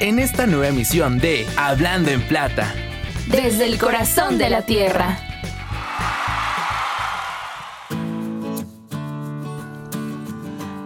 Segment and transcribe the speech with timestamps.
[0.00, 2.74] en esta nueva emisión de Hablando en Plata.
[3.26, 5.27] Desde el corazón de la tierra.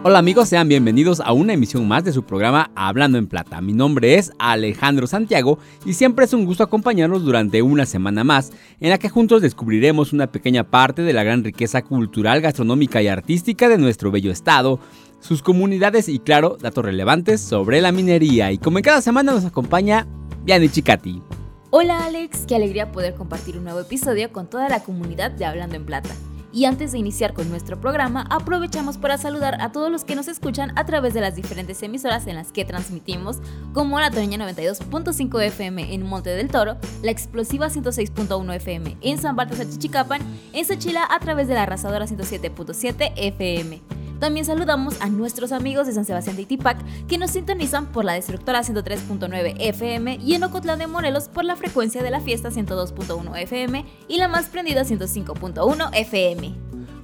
[0.05, 3.61] Hola amigos, sean bienvenidos a una emisión más de su programa Hablando en Plata.
[3.61, 8.51] Mi nombre es Alejandro Santiago y siempre es un gusto acompañarnos durante una semana más
[8.81, 13.07] en la que juntos descubriremos una pequeña parte de la gran riqueza cultural, gastronómica y
[13.07, 14.77] artística de nuestro bello estado,
[15.21, 18.51] sus comunidades y claro, datos relevantes sobre la minería.
[18.51, 20.05] Y como en cada semana nos acompaña
[20.45, 21.21] Yanni Chicati.
[21.69, 25.77] Hola Alex, qué alegría poder compartir un nuevo episodio con toda la comunidad de Hablando
[25.77, 26.13] en Plata.
[26.53, 30.27] Y antes de iniciar con nuestro programa, aprovechamos para saludar a todos los que nos
[30.27, 33.37] escuchan a través de las diferentes emisoras en las que transmitimos,
[33.73, 39.35] como la Toña 92.5 FM en Monte del Toro, la Explosiva 106.1 FM en San
[39.35, 40.21] Baltasar Chichicapan,
[40.53, 43.81] en Sechila a través de la Arrasadora 107.7 FM.
[44.23, 46.77] También saludamos a nuestros amigos de San Sebastián de Itipac
[47.09, 51.57] que nos sintonizan por la destructora 103.9 FM y en Ocotlán de Morelos por la
[51.57, 56.55] frecuencia de la fiesta 102.1 FM y la más prendida 105.1 FM.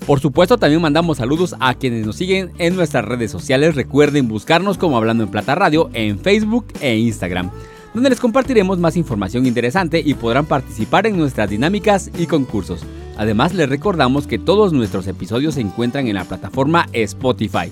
[0.08, 3.75] Por supuesto, también mandamos saludos a quienes nos siguen en nuestras redes sociales.
[3.75, 7.52] Recuerden buscarnos como Hablando en Plata Radio en Facebook e Instagram
[7.94, 12.86] donde les compartiremos más información interesante y podrán participar en nuestras dinámicas y concursos.
[13.20, 17.70] Además, les recordamos que todos nuestros episodios se encuentran en la plataforma Spotify.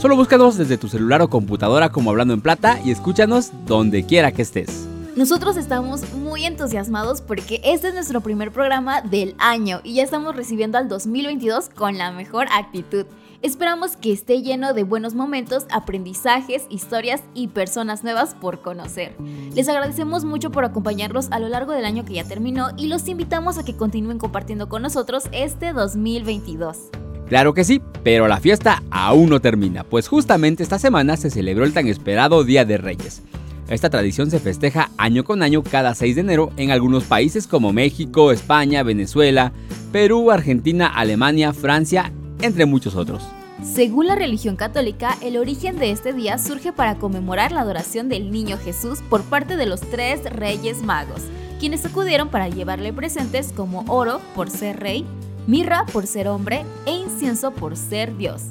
[0.00, 4.30] Solo búscanos desde tu celular o computadora como Hablando en Plata y escúchanos donde quiera
[4.30, 4.86] que estés.
[5.16, 10.36] Nosotros estamos muy entusiasmados porque este es nuestro primer programa del año y ya estamos
[10.36, 13.06] recibiendo al 2022 con la mejor actitud.
[13.44, 19.14] Esperamos que esté lleno de buenos momentos, aprendizajes, historias y personas nuevas por conocer.
[19.54, 23.06] Les agradecemos mucho por acompañarnos a lo largo del año que ya terminó y los
[23.06, 26.88] invitamos a que continúen compartiendo con nosotros este 2022.
[27.28, 31.66] Claro que sí, pero la fiesta aún no termina, pues justamente esta semana se celebró
[31.66, 33.20] el tan esperado Día de Reyes.
[33.68, 37.74] Esta tradición se festeja año con año cada 6 de enero en algunos países como
[37.74, 39.52] México, España, Venezuela,
[39.92, 42.10] Perú, Argentina, Alemania, Francia
[42.44, 43.22] entre muchos otros.
[43.62, 48.30] Según la religión católica, el origen de este día surge para conmemorar la adoración del
[48.30, 51.22] niño Jesús por parte de los tres reyes magos,
[51.60, 55.06] quienes acudieron para llevarle presentes como oro por ser rey,
[55.46, 58.42] mirra por ser hombre e incienso por ser Dios.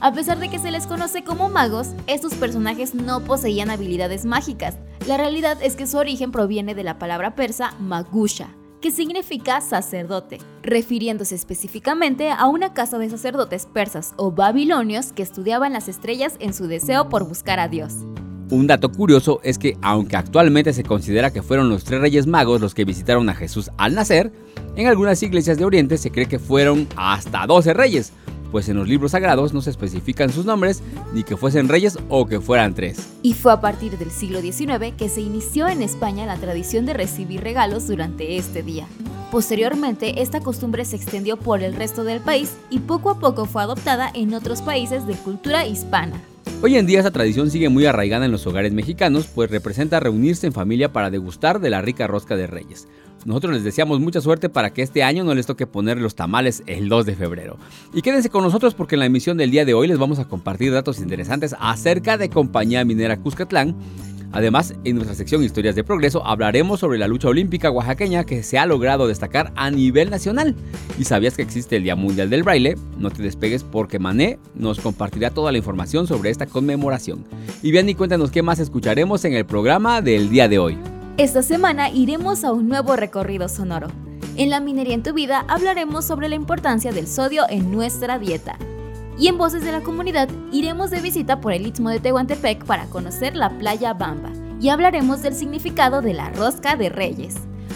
[0.00, 4.76] A pesar de que se les conoce como magos, estos personajes no poseían habilidades mágicas.
[5.06, 8.50] La realidad es que su origen proviene de la palabra persa magusha,
[8.80, 15.72] que significa sacerdote, refiriéndose específicamente a una casa de sacerdotes persas o babilonios que estudiaban
[15.72, 17.94] las estrellas en su deseo por buscar a Dios.
[18.50, 22.62] Un dato curioso es que aunque actualmente se considera que fueron los tres reyes magos
[22.62, 24.32] los que visitaron a Jesús al nacer,
[24.74, 28.12] en algunas iglesias de Oriente se cree que fueron hasta 12 reyes,
[28.50, 30.82] pues en los libros sagrados no se especifican sus nombres
[31.12, 33.08] ni que fuesen reyes o que fueran tres.
[33.22, 36.94] Y fue a partir del siglo XIX que se inició en España la tradición de
[36.94, 38.86] recibir regalos durante este día.
[39.30, 43.62] Posteriormente, esta costumbre se extendió por el resto del país y poco a poco fue
[43.62, 46.20] adoptada en otros países de cultura hispana.
[46.60, 50.46] Hoy en día esta tradición sigue muy arraigada en los hogares mexicanos, pues representa reunirse
[50.46, 52.88] en familia para degustar de la rica rosca de reyes.
[53.24, 56.62] Nosotros les deseamos mucha suerte para que este año no les toque poner los tamales
[56.66, 57.58] el 2 de febrero.
[57.92, 60.26] Y quédense con nosotros porque en la emisión del día de hoy les vamos a
[60.26, 63.76] compartir datos interesantes acerca de Compañía Minera Cuscatlán.
[64.30, 68.58] Además, en nuestra sección Historias de Progreso hablaremos sobre la lucha olímpica oaxaqueña que se
[68.58, 70.54] ha logrado destacar a nivel nacional.
[70.98, 72.76] ¿Y sabías que existe el Día Mundial del Braille?
[72.98, 77.24] No te despegues porque Mané nos compartirá toda la información sobre esta conmemoración.
[77.62, 80.78] Y bien, y cuéntanos qué más escucharemos en el programa del día de hoy.
[81.18, 83.88] Esta semana iremos a un nuevo recorrido sonoro.
[84.36, 88.56] En La Minería en tu Vida hablaremos sobre la importancia del sodio en nuestra dieta.
[89.18, 92.86] Y en Voces de la Comunidad iremos de visita por el Istmo de Tehuantepec para
[92.86, 94.30] conocer la playa Bamba
[94.60, 97.34] y hablaremos del significado de la rosca de reyes.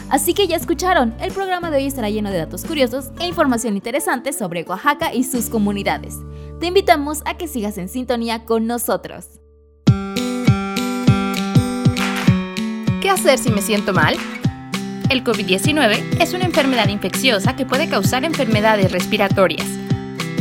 [0.09, 3.75] Así que ya escucharon, el programa de hoy estará lleno de datos curiosos e información
[3.75, 6.17] interesante sobre Oaxaca y sus comunidades.
[6.61, 9.42] Te invitamos a que sigas en sintonía con nosotros.
[13.03, 14.17] ¿Qué hacer si me siento mal?
[15.11, 19.67] El COVID-19 es una enfermedad infecciosa que puede causar enfermedades respiratorias.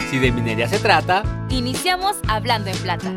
[0.10, 3.14] Si de minería se trata, Iniciamos hablando en plata.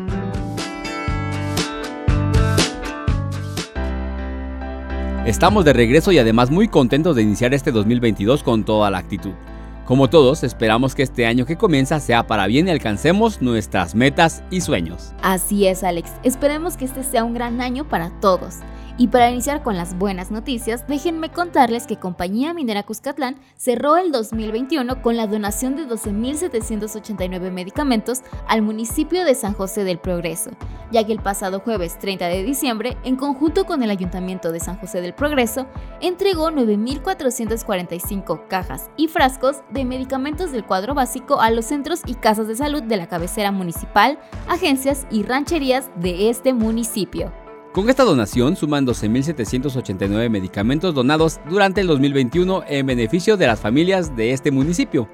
[5.25, 9.33] estamos de regreso y además muy contentos de iniciar este 2022 con toda la actitud.
[9.85, 14.41] Como todos, esperamos que este año que comienza sea para bien y alcancemos nuestras metas
[14.49, 15.13] y sueños.
[15.21, 16.11] Así es, Alex.
[16.23, 18.55] Esperemos que este sea un gran año para todos.
[18.97, 24.13] Y para iniciar con las buenas noticias, déjenme contarles que Compañía Minera Cuscatlán cerró el
[24.13, 30.51] 2021 con la donación de 12.789 medicamentos al municipio de San José del Progreso,
[30.91, 34.77] ya que el pasado jueves 30 de diciembre, en conjunto con el Ayuntamiento de San
[34.77, 35.67] José del Progreso,
[35.99, 42.47] entregó 9.445 cajas y frascos de medicamentos del cuadro básico a los centros y casas
[42.47, 47.33] de salud de la cabecera municipal, agencias y rancherías de este municipio.
[47.75, 54.15] Con esta donación suman 12.789 medicamentos donados durante el 2021 en beneficio de las familias
[54.15, 55.09] de este municipio.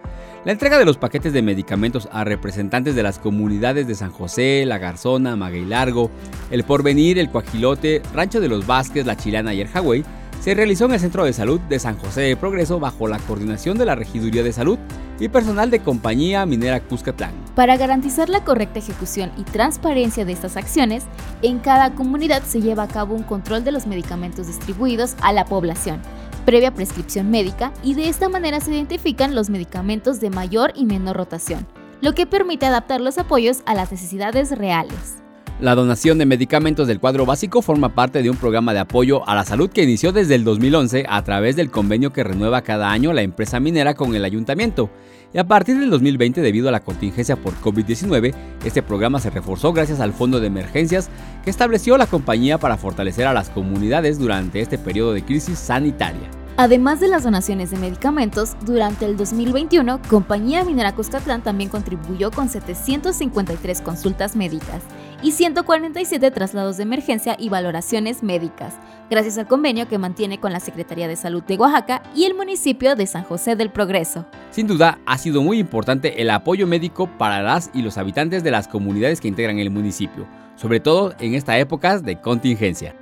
[0.46, 4.63] La entrega de los paquetes de medicamentos a representantes de las comunidades de San José,
[4.68, 6.12] La Garzona, Maguey Largo,
[6.52, 10.06] El Porvenir, El Coajilote, Rancho de los Vázquez, La Chilana y El Hawái
[10.41, 13.77] se realizó en el Centro de Salud de San José de Progreso bajo la coordinación
[13.77, 14.79] de la Regiduría de Salud
[15.19, 17.31] y personal de Compañía Minera Cuscatlán.
[17.53, 21.03] Para garantizar la correcta ejecución y transparencia de estas acciones,
[21.43, 25.45] en cada comunidad se lleva a cabo un control de los medicamentos distribuidos a la
[25.45, 26.01] población,
[26.43, 31.17] previa prescripción médica, y de esta manera se identifican los medicamentos de mayor y menor
[31.17, 31.67] rotación,
[32.01, 35.21] lo que permite adaptar los apoyos a las necesidades reales.
[35.62, 39.36] La donación de medicamentos del cuadro básico forma parte de un programa de apoyo a
[39.36, 43.13] la salud que inició desde el 2011 a través del convenio que renueva cada año
[43.13, 44.90] la empresa minera con el ayuntamiento.
[45.31, 48.34] Y a partir del 2020, debido a la contingencia por COVID-19,
[48.66, 51.12] este programa se reforzó gracias al Fondo de Emergencias
[51.44, 56.28] que estableció la compañía para fortalecer a las comunidades durante este periodo de crisis sanitaria.
[56.58, 62.50] Además de las donaciones de medicamentos, durante el 2021, Compañía Minera Cuscatlán también contribuyó con
[62.50, 64.81] 753 consultas médicas
[65.23, 68.75] y 147 traslados de emergencia y valoraciones médicas,
[69.09, 72.95] gracias al convenio que mantiene con la Secretaría de Salud de Oaxaca y el municipio
[72.95, 74.25] de San José del Progreso.
[74.50, 78.51] Sin duda, ha sido muy importante el apoyo médico para las y los habitantes de
[78.51, 82.95] las comunidades que integran el municipio, sobre todo en esta época de contingencia.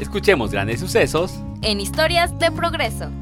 [0.00, 1.32] Escuchemos grandes sucesos
[1.62, 3.21] En Historias de Progreso.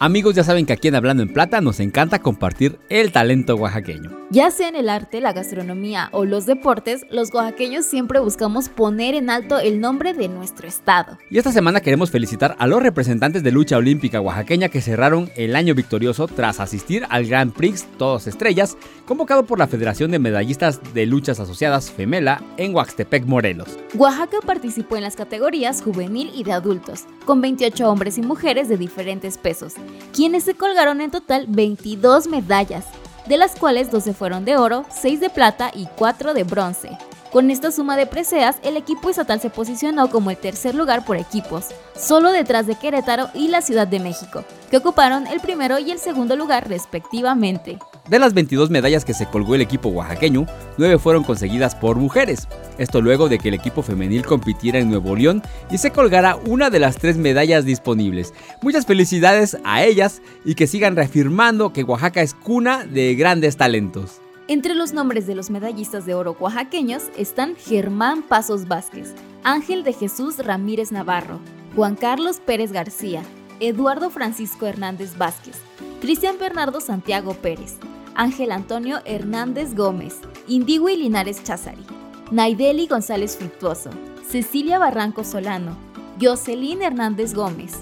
[0.00, 4.16] Amigos, ya saben que aquí en Hablando en Plata nos encanta compartir el talento oaxaqueño.
[4.30, 9.16] Ya sea en el arte, la gastronomía o los deportes, los oaxaqueños siempre buscamos poner
[9.16, 11.18] en alto el nombre de nuestro estado.
[11.30, 15.56] Y esta semana queremos felicitar a los representantes de lucha olímpica oaxaqueña que cerraron el
[15.56, 20.80] año victorioso tras asistir al Grand Prix Todos Estrellas, convocado por la Federación de Medallistas
[20.94, 23.76] de Luchas Asociadas FEMELA en Huaxtepec, Morelos.
[23.94, 28.76] Oaxaca participó en las categorías juvenil y de adultos, con 28 hombres y mujeres de
[28.76, 29.74] diferentes pesos,
[30.12, 32.84] quienes se colgaron en total 22 medallas,
[33.26, 36.98] de las cuales 12 fueron de oro, 6 de plata y 4 de bronce.
[37.30, 41.18] Con esta suma de preseas, el equipo estatal se posicionó como el tercer lugar por
[41.18, 45.90] equipos, solo detrás de Querétaro y la Ciudad de México, que ocuparon el primero y
[45.90, 47.78] el segundo lugar respectivamente.
[48.08, 50.46] De las 22 medallas que se colgó el equipo oaxaqueño,
[50.78, 52.48] 9 fueron conseguidas por mujeres.
[52.78, 56.70] Esto luego de que el equipo femenil compitiera en Nuevo León y se colgara una
[56.70, 58.32] de las tres medallas disponibles.
[58.62, 64.22] Muchas felicidades a ellas y que sigan reafirmando que Oaxaca es cuna de grandes talentos.
[64.46, 69.12] Entre los nombres de los medallistas de oro oaxaqueños están Germán Pasos Vázquez,
[69.44, 71.40] Ángel de Jesús Ramírez Navarro,
[71.76, 73.22] Juan Carlos Pérez García,
[73.60, 75.56] Eduardo Francisco Hernández Vázquez,
[76.00, 77.76] Cristian Bernardo Santiago Pérez,
[78.18, 80.16] Ángel Antonio Hernández Gómez,
[80.48, 81.84] Indigui Linares Cházari,
[82.32, 83.90] Naideli González Fructuoso,
[84.28, 85.76] Cecilia Barranco Solano,
[86.20, 87.74] Jocelyn Hernández Gómez,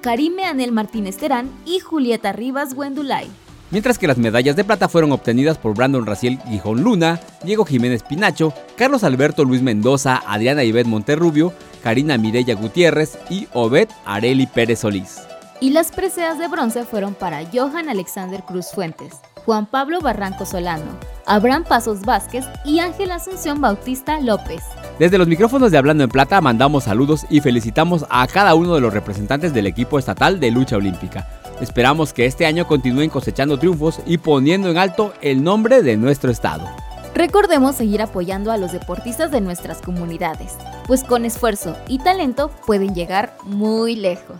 [0.00, 3.28] Karime Anel Martínez Terán y Julieta Rivas Wendulay.
[3.70, 8.02] Mientras que las medallas de plata fueron obtenidas por Brandon Raciel Gijón Luna, Diego Jiménez
[8.02, 11.52] Pinacho, Carlos Alberto Luis Mendoza, Adriana Ivette Monterrubio,
[11.84, 15.20] Karina Mireya Gutiérrez y Obed Areli Pérez Solís.
[15.60, 20.98] Y las preseas de bronce fueron para Johan Alexander Cruz Fuentes, Juan Pablo Barranco Solano,
[21.24, 24.60] Abraham Pasos Vázquez y Ángel Asunción Bautista López.
[24.98, 28.80] Desde los micrófonos de Hablando en Plata mandamos saludos y felicitamos a cada uno de
[28.80, 31.28] los representantes del equipo estatal de lucha olímpica.
[31.60, 36.32] Esperamos que este año continúen cosechando triunfos y poniendo en alto el nombre de nuestro
[36.32, 36.68] estado.
[37.14, 40.56] Recordemos seguir apoyando a los deportistas de nuestras comunidades,
[40.88, 44.38] pues con esfuerzo y talento pueden llegar muy lejos.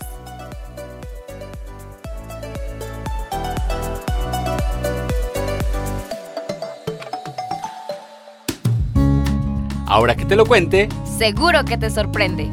[9.88, 12.50] Ahora que te lo cuente, seguro que te sorprende.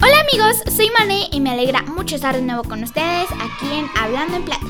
[0.00, 3.86] Hola amigos, soy Mané y me alegra mucho estar de nuevo con ustedes aquí en
[4.00, 4.66] Hablando en Plata.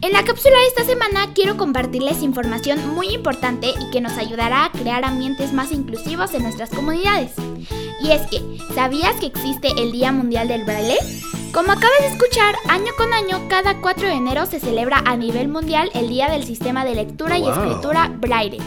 [0.00, 4.64] En la cápsula de esta semana quiero compartirles información muy importante y que nos ayudará
[4.64, 7.30] a crear ambientes más inclusivos en nuestras comunidades.
[8.02, 8.42] Y es que,
[8.74, 10.98] ¿sabías que existe el Día Mundial del Braille?
[11.54, 15.46] Como acabas de escuchar, año con año, cada 4 de enero se celebra a nivel
[15.46, 18.58] mundial el Día del Sistema de Lectura y Escritura Braille.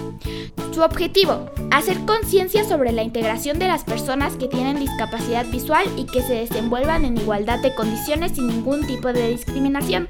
[0.72, 6.06] Su objetivo, hacer conciencia sobre la integración de las personas que tienen discapacidad visual y
[6.06, 10.08] que se desenvuelvan en igualdad de condiciones sin ningún tipo de discriminación.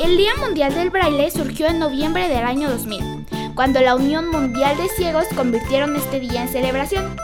[0.00, 4.76] El Día Mundial del Braille surgió en noviembre del año 2000, cuando la Unión Mundial
[4.78, 7.16] de Ciegos convirtieron este día en celebración,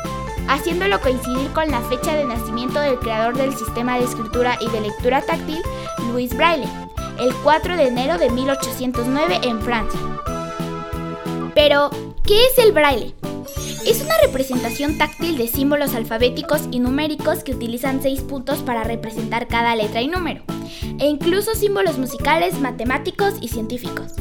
[0.48, 4.80] haciéndolo coincidir con la fecha de nacimiento del creador del sistema de escritura y de
[4.80, 5.60] lectura táctil,
[6.10, 6.68] Louis Braille,
[7.18, 10.00] el 4 de enero de 1809 en Francia.
[11.54, 11.90] Pero,
[12.24, 13.14] ¿qué es el braille?
[13.86, 19.46] Es una representación táctil de símbolos alfabéticos y numéricos que utilizan seis puntos para representar
[19.46, 20.42] cada letra y número,
[20.98, 24.14] e incluso símbolos musicales, matemáticos y científicos.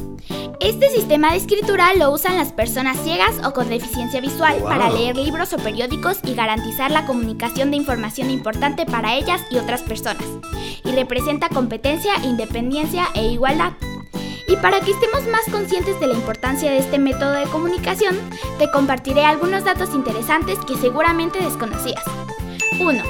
[0.60, 5.14] Este sistema de escritura lo usan las personas ciegas o con deficiencia visual para leer
[5.16, 10.24] libros o periódicos y garantizar la comunicación de información importante para ellas y otras personas,
[10.84, 13.72] y representa competencia, independencia e igualdad.
[14.48, 18.16] Y para que estemos más conscientes de la importancia de este método de comunicación,
[18.58, 22.02] te compartiré algunos datos interesantes que seguramente desconocías.
[22.80, 23.02] 1.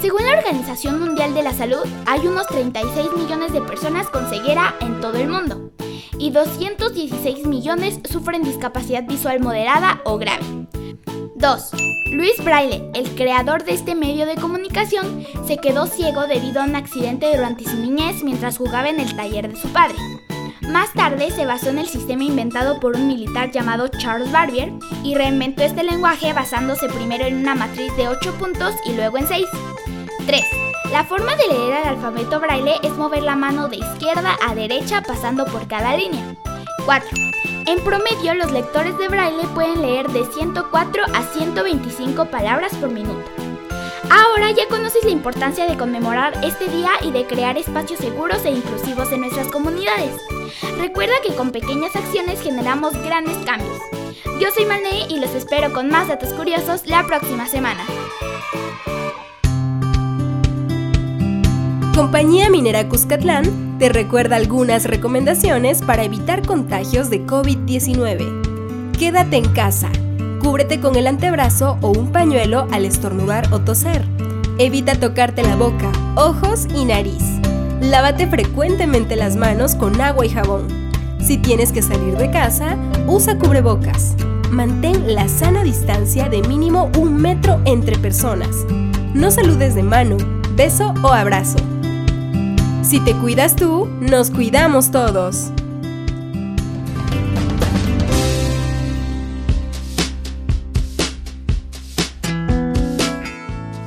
[0.00, 4.74] Según la Organización Mundial de la Salud, hay unos 36 millones de personas con ceguera
[4.80, 5.72] en todo el mundo
[6.22, 10.44] y 216 millones sufren discapacidad visual moderada o grave.
[11.34, 11.70] 2.
[12.12, 16.76] Luis Braille, el creador de este medio de comunicación, se quedó ciego debido a un
[16.76, 19.96] accidente durante su niñez mientras jugaba en el taller de su padre.
[20.68, 25.16] Más tarde se basó en el sistema inventado por un militar llamado Charles Barbier y
[25.16, 29.44] reinventó este lenguaje basándose primero en una matriz de 8 puntos y luego en 6.
[30.24, 30.61] 3.
[30.92, 35.00] La forma de leer el alfabeto braille es mover la mano de izquierda a derecha
[35.00, 36.36] pasando por cada línea.
[36.84, 37.08] 4.
[37.66, 43.24] En promedio, los lectores de braille pueden leer de 104 a 125 palabras por minuto.
[44.10, 48.50] Ahora ya conoces la importancia de conmemorar este día y de crear espacios seguros e
[48.50, 50.20] inclusivos en nuestras comunidades.
[50.78, 53.78] Recuerda que con pequeñas acciones generamos grandes cambios.
[54.38, 57.82] Yo soy Mané y los espero con más datos curiosos la próxima semana.
[61.94, 68.92] Compañía Minera Cuscatlán te recuerda algunas recomendaciones para evitar contagios de COVID-19.
[68.98, 69.90] Quédate en casa.
[70.40, 74.06] Cúbrete con el antebrazo o un pañuelo al estornudar o toser.
[74.58, 77.22] Evita tocarte la boca, ojos y nariz.
[77.82, 80.68] Lávate frecuentemente las manos con agua y jabón.
[81.20, 84.14] Si tienes que salir de casa, usa cubrebocas.
[84.50, 88.64] Mantén la sana distancia de mínimo un metro entre personas.
[89.12, 90.16] No saludes de mano,
[90.56, 91.71] beso o abrazo.
[92.82, 95.50] Si te cuidas tú, nos cuidamos todos.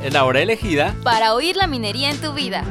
[0.02, 2.64] Es la hora elegida para oír la minería en tu vida.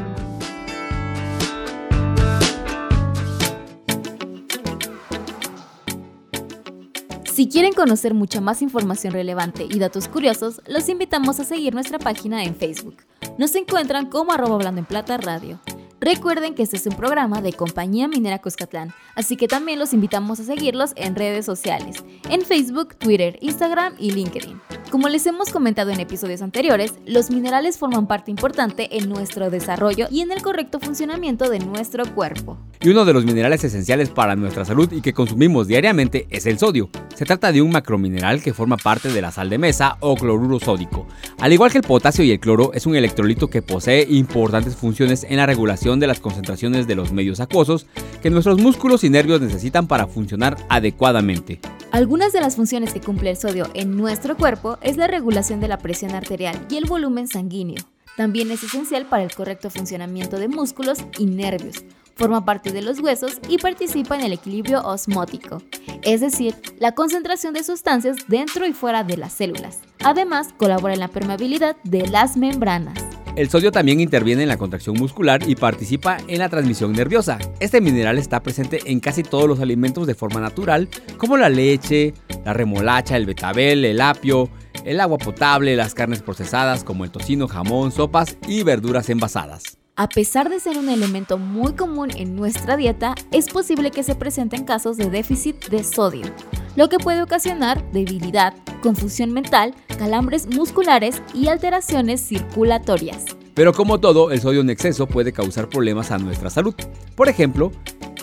[7.34, 11.98] Si quieren conocer mucha más información relevante y datos curiosos, los invitamos a seguir nuestra
[11.98, 12.96] página en Facebook.
[13.36, 15.60] Nos encuentran como arroba hablando en plata radio.
[16.00, 20.40] Recuerden que este es un programa de Compañía Minera Cuscatlán, así que también los invitamos
[20.40, 24.60] a seguirlos en redes sociales, en Facebook, Twitter, Instagram y LinkedIn.
[24.94, 30.06] Como les hemos comentado en episodios anteriores, los minerales forman parte importante en nuestro desarrollo
[30.08, 32.58] y en el correcto funcionamiento de nuestro cuerpo.
[32.80, 36.60] Y uno de los minerales esenciales para nuestra salud y que consumimos diariamente es el
[36.60, 36.90] sodio.
[37.16, 40.60] Se trata de un macromineral que forma parte de la sal de mesa o cloruro
[40.60, 41.08] sódico.
[41.40, 45.24] Al igual que el potasio y el cloro, es un electrolito que posee importantes funciones
[45.24, 47.86] en la regulación de las concentraciones de los medios acuosos
[48.22, 51.60] que nuestros músculos y nervios necesitan para funcionar adecuadamente.
[51.94, 55.68] Algunas de las funciones que cumple el sodio en nuestro cuerpo es la regulación de
[55.68, 57.82] la presión arterial y el volumen sanguíneo.
[58.16, 61.84] También es esencial para el correcto funcionamiento de músculos y nervios.
[62.14, 65.60] Forma parte de los huesos y participa en el equilibrio osmótico,
[66.02, 69.80] es decir, la concentración de sustancias dentro y fuera de las células.
[70.04, 72.94] Además, colabora en la permeabilidad de las membranas.
[73.34, 77.38] El sodio también interviene en la contracción muscular y participa en la transmisión nerviosa.
[77.58, 82.14] Este mineral está presente en casi todos los alimentos de forma natural, como la leche,
[82.44, 84.50] la remolacha, el betabel, el apio,
[84.84, 89.78] el agua potable, las carnes procesadas como el tocino, jamón, sopas y verduras envasadas.
[89.96, 94.16] A pesar de ser un elemento muy común en nuestra dieta, es posible que se
[94.16, 96.26] presenten casos de déficit de sodio,
[96.74, 103.24] lo que puede ocasionar debilidad, confusión mental, calambres musculares y alteraciones circulatorias.
[103.54, 106.74] Pero como todo, el sodio en exceso puede causar problemas a nuestra salud.
[107.14, 107.70] Por ejemplo,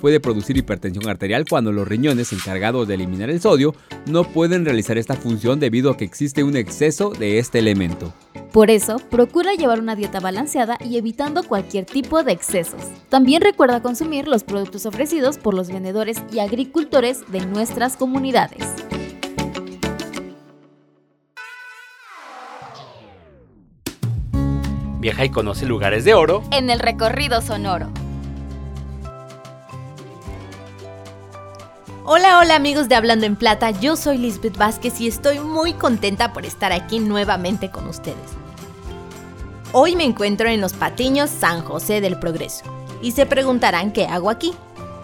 [0.01, 3.75] puede producir hipertensión arterial cuando los riñones encargados de eliminar el sodio
[4.07, 8.11] no pueden realizar esta función debido a que existe un exceso de este elemento.
[8.51, 12.81] Por eso, procura llevar una dieta balanceada y evitando cualquier tipo de excesos.
[13.07, 18.65] También recuerda consumir los productos ofrecidos por los vendedores y agricultores de nuestras comunidades.
[24.99, 27.91] Viaja y conoce lugares de oro en el recorrido sonoro.
[32.03, 36.33] Hola, hola amigos de Hablando en Plata, yo soy Lisbeth Vázquez y estoy muy contenta
[36.33, 38.17] por estar aquí nuevamente con ustedes.
[39.71, 42.63] Hoy me encuentro en los Patiños San José del Progreso
[43.03, 44.51] y se preguntarán qué hago aquí.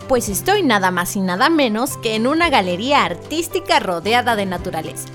[0.08, 5.10] Pues estoy nada más y nada menos que en una galería artística rodeada de naturaleza.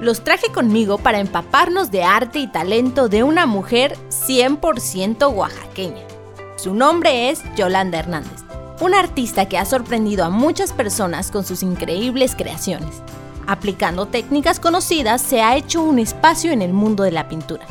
[0.00, 6.02] Los traje conmigo para empaparnos de arte y talento de una mujer 100% oaxaqueña.
[6.56, 8.42] Su nombre es Yolanda Hernández
[8.80, 13.02] un artista que ha sorprendido a muchas personas con sus increíbles creaciones.
[13.46, 17.66] Aplicando técnicas conocidas, se ha hecho un espacio en el mundo de la pintura.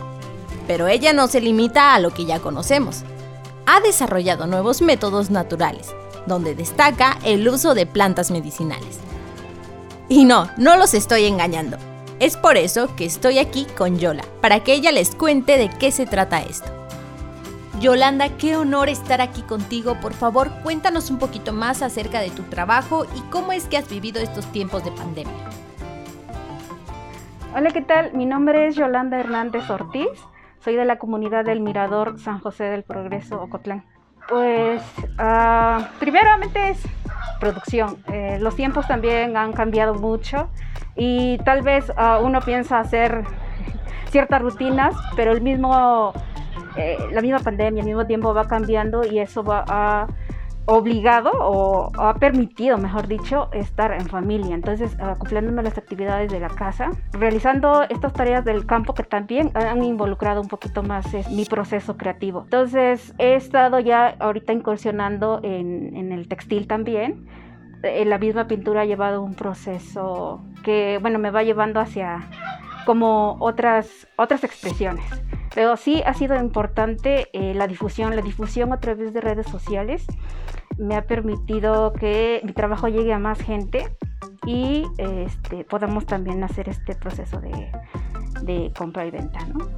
[0.67, 3.03] Pero ella no se limita a lo que ya conocemos.
[3.65, 5.93] Ha desarrollado nuevos métodos naturales,
[6.25, 8.99] donde destaca el uso de plantas medicinales.
[10.09, 11.77] Y no, no los estoy engañando.
[12.19, 15.91] Es por eso que estoy aquí con Yola, para que ella les cuente de qué
[15.91, 16.80] se trata esto.
[17.81, 19.95] Yolanda, qué honor estar aquí contigo.
[19.99, 23.89] Por favor, cuéntanos un poquito más acerca de tu trabajo y cómo es que has
[23.89, 25.33] vivido estos tiempos de pandemia.
[27.55, 28.13] Hola, ¿qué tal?
[28.13, 30.09] Mi nombre es Yolanda Hernández Ortiz.
[30.59, 33.83] Soy de la comunidad del Mirador San José del Progreso, Ocotlán.
[34.29, 34.83] Pues,
[35.17, 36.83] uh, primeramente es
[37.39, 37.97] producción.
[38.13, 40.51] Eh, los tiempos también han cambiado mucho
[40.95, 43.23] y tal vez ah, uno piensa hacer
[44.11, 46.13] ciertas rutinas, pero el mismo
[46.77, 50.07] eh, la misma pandemia al mismo tiempo va cambiando y eso va
[50.65, 54.55] obligado o ha permitido, mejor dicho, estar en familia.
[54.55, 59.83] Entonces, acoplándonos las actividades de la casa, realizando estas tareas del campo que también han
[59.83, 62.43] involucrado un poquito más mi proceso creativo.
[62.43, 67.27] Entonces, he estado ya ahorita incursionando en, el textil también.
[67.83, 72.29] En la misma pintura ha llevado un proceso que, bueno, me va llevando hacia
[72.85, 75.03] como otras, otras expresiones.
[75.53, 80.05] Pero sí ha sido importante eh, la difusión, la difusión a través de redes sociales
[80.77, 83.95] me ha permitido que mi trabajo llegue a más gente
[84.45, 87.71] y este, podamos también hacer este proceso de,
[88.41, 89.69] de compra y venta, ¿no?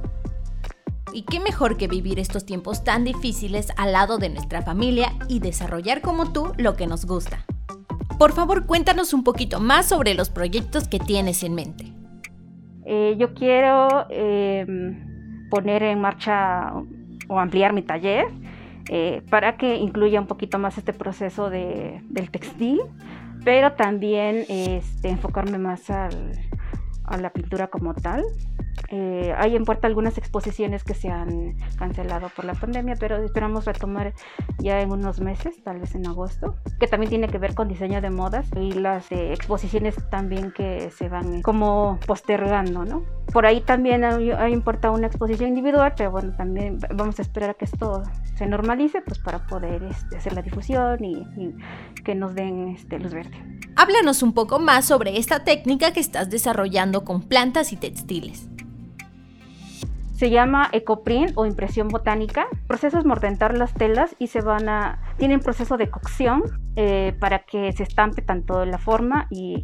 [1.12, 5.38] Y qué mejor que vivir estos tiempos tan difíciles al lado de nuestra familia y
[5.38, 7.44] desarrollar como tú lo que nos gusta.
[8.18, 11.92] Por favor, cuéntanos un poquito más sobre los proyectos que tienes en mente.
[12.84, 15.13] Eh, yo quiero em,
[15.54, 16.72] poner en marcha
[17.28, 18.26] o ampliar mi taller
[18.90, 22.80] eh, para que incluya un poquito más este proceso de, del textil,
[23.44, 26.32] pero también este, enfocarme más al,
[27.04, 28.24] a la pintura como tal.
[28.88, 33.64] Eh, hay en puerta algunas exposiciones que se han cancelado por la pandemia, pero esperamos
[33.64, 34.12] retomar
[34.58, 38.00] ya en unos meses, tal vez en agosto, que también tiene que ver con diseño
[38.00, 43.02] de modas y las eh, exposiciones también que se van como postergando, ¿no?
[43.32, 44.54] Por ahí también hay, hay
[44.92, 48.02] una exposición individual, pero bueno, también vamos a esperar a que esto
[48.36, 51.24] se normalice, pues para poder este, hacer la difusión y,
[52.04, 53.32] que nos den este, luz verde.
[53.76, 58.48] Háblanos un poco más sobre esta técnica que estás desarrollando con plantas y textiles.
[60.14, 62.46] Se llama ecoprint o impresión botánica.
[62.52, 66.42] El proceso es mordentar las telas y se van a tienen proceso de cocción
[66.76, 69.62] eh, para que se estampe tanto la forma y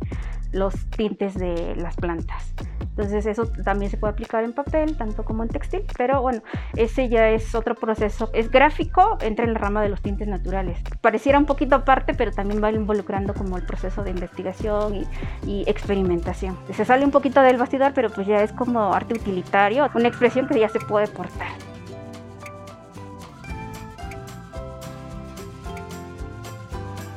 [0.52, 2.54] los tintes de las plantas.
[2.90, 6.42] Entonces eso también se puede aplicar en papel, tanto como en textil, pero bueno,
[6.76, 8.30] ese ya es otro proceso.
[8.34, 10.78] Es gráfico, entra en la rama de los tintes naturales.
[11.00, 15.06] Pareciera un poquito aparte, pero también va involucrando como el proceso de investigación
[15.46, 16.56] y, experimentación.
[16.74, 20.48] Se sale un poquito del bastidor, pero pues ya es como arte utilitario, una expresión
[20.48, 21.48] que ya se puede portar.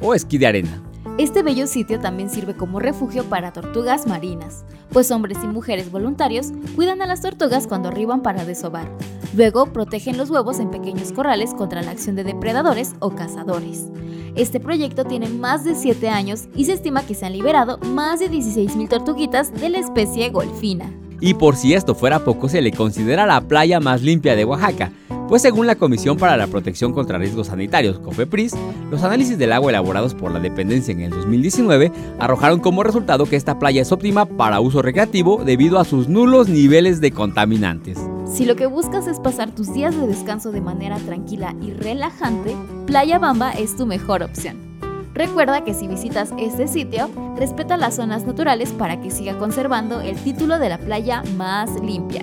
[0.00, 0.82] o esquí de arena.
[1.18, 6.48] Este bello sitio también sirve como refugio para tortugas marinas, pues hombres y mujeres voluntarios
[6.74, 8.90] cuidan a las tortugas cuando arriban para desovar.
[9.34, 13.86] Luego protegen los huevos en pequeños corrales contra la acción de depredadores o cazadores.
[14.34, 18.20] Este proyecto tiene más de 7 años y se estima que se han liberado más
[18.20, 20.92] de 16.000 tortuguitas de la especie golfina.
[21.20, 24.92] Y por si esto fuera poco, se le considera la playa más limpia de Oaxaca,
[25.28, 28.54] pues según la Comisión para la Protección contra Riesgos Sanitarios, COFEPRIS,
[28.90, 33.36] los análisis del agua elaborados por la dependencia en el 2019 arrojaron como resultado que
[33.36, 37.98] esta playa es óptima para uso recreativo debido a sus nulos niveles de contaminantes.
[38.26, 42.54] Si lo que buscas es pasar tus días de descanso de manera tranquila y relajante,
[42.86, 44.65] Playa Bamba es tu mejor opción.
[45.16, 50.16] Recuerda que si visitas este sitio, respeta las zonas naturales para que siga conservando el
[50.16, 52.22] título de la playa más limpia.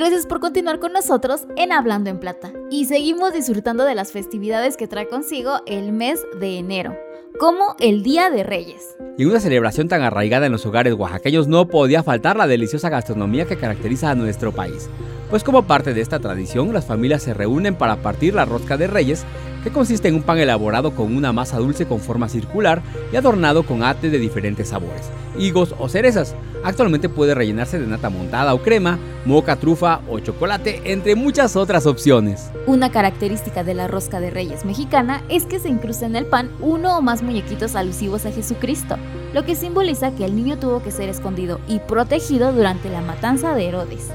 [0.00, 2.54] Gracias por continuar con nosotros en Hablando en Plata.
[2.70, 6.96] Y seguimos disfrutando de las festividades que trae consigo el mes de enero,
[7.38, 8.96] como el Día de Reyes.
[9.16, 12.88] Y en una celebración tan arraigada en los hogares oaxaqueños no podía faltar la deliciosa
[12.88, 14.88] gastronomía que caracteriza a nuestro país.
[15.30, 18.88] Pues como parte de esta tradición, las familias se reúnen para partir la rosca de
[18.88, 19.24] reyes,
[19.62, 23.64] que consiste en un pan elaborado con una masa dulce con forma circular y adornado
[23.64, 26.34] con ate de diferentes sabores, higos o cerezas.
[26.64, 31.86] Actualmente puede rellenarse de nata montada o crema, moca, trufa o chocolate, entre muchas otras
[31.86, 32.50] opciones.
[32.66, 36.50] Una característica de la rosca de reyes mexicana es que se incrusta en el pan
[36.60, 38.96] uno o más muñequitos alusivos a Jesucristo,
[39.34, 43.54] lo que simboliza que el niño tuvo que ser escondido y protegido durante la matanza
[43.54, 44.08] de Herodes.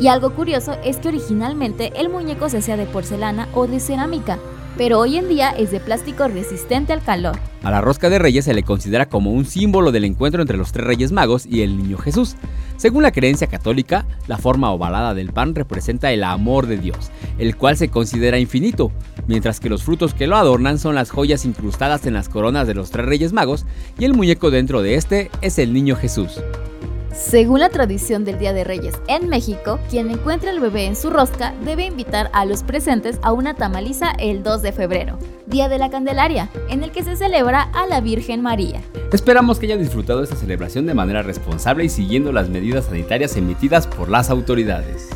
[0.00, 4.38] Y algo curioso es que originalmente el muñeco se hacía de porcelana o de cerámica,
[4.76, 7.38] pero hoy en día es de plástico resistente al calor.
[7.62, 10.72] A la rosca de reyes se le considera como un símbolo del encuentro entre los
[10.72, 12.36] tres reyes magos y el niño Jesús.
[12.82, 17.56] Según la creencia católica, la forma ovalada del pan representa el amor de Dios, el
[17.56, 18.90] cual se considera infinito,
[19.28, 22.74] mientras que los frutos que lo adornan son las joyas incrustadas en las coronas de
[22.74, 23.66] los tres reyes magos
[24.00, 26.40] y el muñeco dentro de este es el niño Jesús.
[27.12, 31.10] Según la tradición del Día de Reyes en México, quien encuentre al bebé en su
[31.10, 35.76] rosca debe invitar a los presentes a una tamaliza el 2 de febrero, Día de
[35.76, 38.80] la Candelaria, en el que se celebra a la Virgen María.
[39.12, 43.86] Esperamos que haya disfrutado esta celebración de manera responsable y siguiendo las medidas sanitarias emitidas
[43.86, 45.10] por las autoridades.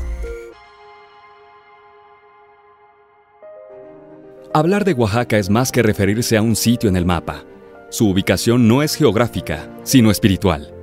[4.53, 7.45] Hablar de Oaxaca es más que referirse a un sitio en el mapa.
[7.89, 10.76] Su ubicación no es geográfica, sino espiritual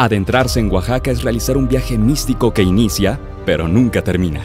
[0.00, 4.40] Adentrarse en Oaxaca es realizar un viaje místico que inicia, pero nunca termina.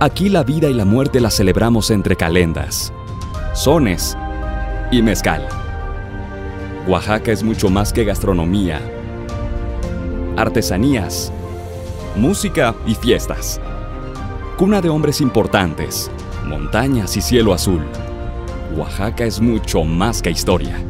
[0.00, 2.92] Aquí la vida y la muerte la celebramos entre calendas,
[3.54, 4.18] sones
[4.92, 5.48] y mezcal.
[6.86, 8.82] Oaxaca es mucho más que gastronomía,
[10.36, 11.32] artesanías,
[12.14, 13.58] música y fiestas.
[14.58, 16.10] Cuna de hombres importantes,
[16.44, 17.80] montañas y cielo azul.
[18.76, 20.84] Oaxaca es mucho más que historia.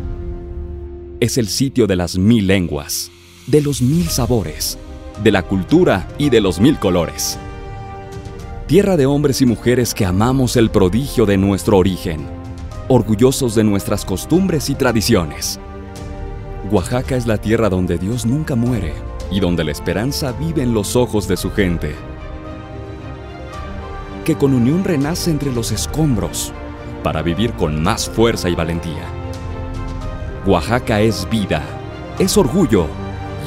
[1.21, 3.13] Es el sitio de las mil lenguas,
[3.49, 4.77] de los mil sabores,
[5.25, 7.39] de la cultura y de los mil colores.
[8.67, 12.27] Tierra de hombres y mujeres que amamos el prodigio de nuestro origen,
[12.89, 15.59] orgullosos de nuestras costumbres y tradiciones.
[16.71, 18.93] Oaxaca es la tierra donde Dios nunca muere
[19.31, 21.95] y donde la esperanza vive en los ojos de su gente.
[24.27, 26.53] Que con unión renace entre los escombros
[27.03, 29.07] para vivir con más fuerza y valentía.
[30.47, 31.63] Oaxaca es vida,
[32.19, 32.89] es orgullo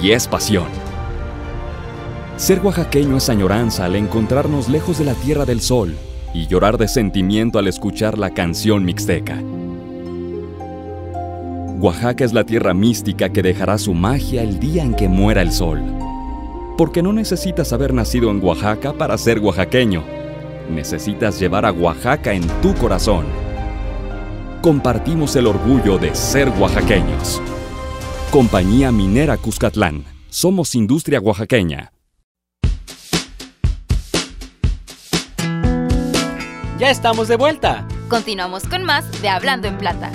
[0.01, 0.67] y es pasión.
[2.37, 5.95] Ser oaxaqueño es añoranza al encontrarnos lejos de la Tierra del Sol
[6.33, 9.37] y llorar de sentimiento al escuchar la canción mixteca.
[11.79, 15.51] Oaxaca es la tierra mística que dejará su magia el día en que muera el
[15.51, 15.81] sol.
[16.77, 20.03] Porque no necesitas haber nacido en Oaxaca para ser oaxaqueño.
[20.69, 23.25] Necesitas llevar a Oaxaca en tu corazón.
[24.61, 27.41] Compartimos el orgullo de ser oaxaqueños.
[28.31, 30.05] Compañía Minera Cuscatlán.
[30.29, 31.91] Somos industria oaxaqueña.
[36.79, 37.85] Ya estamos de vuelta.
[38.07, 40.13] Continuamos con más de Hablando en Plata.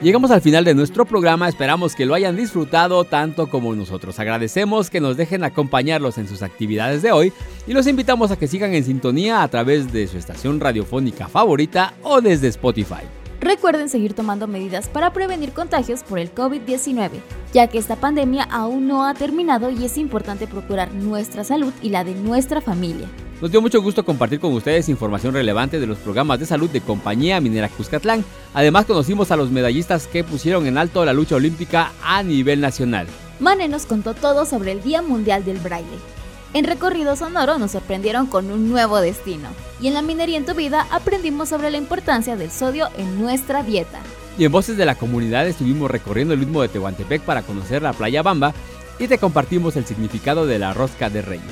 [0.00, 4.20] Llegamos al final de nuestro programa, esperamos que lo hayan disfrutado tanto como nosotros.
[4.20, 7.32] Agradecemos que nos dejen acompañarlos en sus actividades de hoy
[7.66, 11.94] y los invitamos a que sigan en sintonía a través de su estación radiofónica favorita
[12.04, 13.02] o desde Spotify.
[13.40, 17.10] Recuerden seguir tomando medidas para prevenir contagios por el COVID-19,
[17.52, 21.90] ya que esta pandemia aún no ha terminado y es importante procurar nuestra salud y
[21.90, 23.08] la de nuestra familia.
[23.40, 26.80] Nos dio mucho gusto compartir con ustedes información relevante de los programas de salud de
[26.80, 28.24] Compañía Minera Cuscatlán.
[28.52, 33.06] Además conocimos a los medallistas que pusieron en alto la lucha olímpica a nivel nacional.
[33.38, 36.17] Mane nos contó todo sobre el Día Mundial del Braille.
[36.54, 39.48] En Recorrido Sonoro nos sorprendieron con un nuevo destino.
[39.80, 43.62] Y en la minería en tu vida aprendimos sobre la importancia del sodio en nuestra
[43.62, 43.98] dieta.
[44.38, 47.92] Y en Voces de la Comunidad estuvimos recorriendo el mismo de Tehuantepec para conocer la
[47.92, 48.54] playa Bamba
[48.98, 51.44] y te compartimos el significado de la rosca de reyes.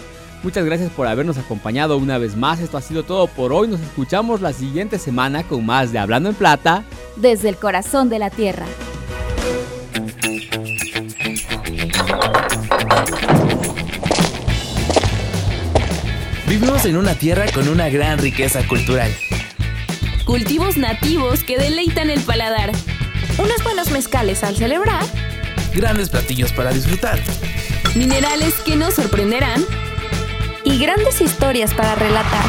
[0.43, 2.61] Muchas gracias por habernos acompañado una vez más.
[2.61, 3.69] Esto ha sido todo por hoy.
[3.69, 6.85] Nos escuchamos la siguiente semana con más de Hablando en Plata.
[7.17, 8.67] Desde el corazón de la tierra.
[16.59, 19.15] Vivimos en una tierra con una gran riqueza cultural.
[20.25, 22.73] Cultivos nativos que deleitan el paladar.
[23.37, 25.05] Unos buenos mezcales al celebrar.
[25.75, 27.21] Grandes platillos para disfrutar.
[27.95, 29.67] Minerales que nos sorprenderán
[30.65, 32.47] y grandes historias para relatar.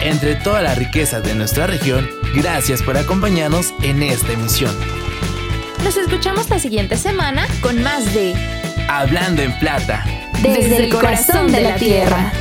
[0.00, 4.74] Entre toda la riqueza de nuestra región, gracias por acompañarnos en esta emisión.
[5.84, 8.34] Nos escuchamos la siguiente semana con más de
[8.88, 10.06] Hablando en Plata.
[10.42, 12.32] Desde, el corazón de la tierra.